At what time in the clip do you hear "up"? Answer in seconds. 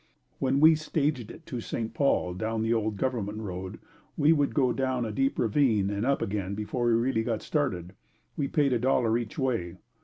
6.07-6.23